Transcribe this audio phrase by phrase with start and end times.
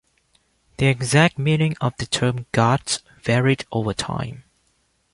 [0.77, 4.43] The exact meaning of the term "Guards" varied over time.